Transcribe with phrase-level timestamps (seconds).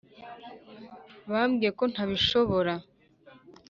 [1.29, 2.73] bambwiye ko ntabishobora.